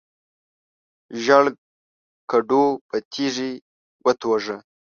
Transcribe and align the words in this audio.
ژیړ 1.23 1.45
کډو 2.29 2.65
په 2.87 2.97
تیږي 3.11 3.51
وتوږه. 4.05 4.57